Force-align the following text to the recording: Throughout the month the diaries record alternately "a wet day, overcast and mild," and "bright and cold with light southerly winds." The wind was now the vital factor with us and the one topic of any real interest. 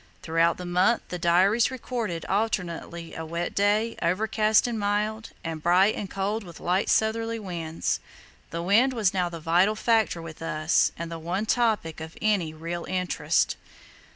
Throughout 0.23 0.57
the 0.57 0.65
month 0.65 1.03
the 1.09 1.19
diaries 1.19 1.69
record 1.69 2.25
alternately 2.25 3.13
"a 3.13 3.23
wet 3.23 3.53
day, 3.53 3.95
overcast 4.01 4.65
and 4.65 4.79
mild," 4.79 5.29
and 5.43 5.61
"bright 5.61 5.93
and 5.93 6.09
cold 6.09 6.43
with 6.43 6.59
light 6.59 6.89
southerly 6.89 7.37
winds." 7.37 7.99
The 8.49 8.63
wind 8.63 8.93
was 8.93 9.13
now 9.13 9.29
the 9.29 9.39
vital 9.39 9.75
factor 9.75 10.19
with 10.19 10.41
us 10.41 10.91
and 10.97 11.11
the 11.11 11.19
one 11.19 11.45
topic 11.45 12.01
of 12.01 12.17
any 12.19 12.51
real 12.51 12.83
interest. 12.85 13.57